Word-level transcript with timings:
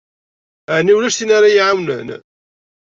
Ɛni 0.75 0.93
ulac 0.97 1.15
tin 1.17 1.35
ara 1.37 1.47
yi-iɛawnen? 1.53 2.09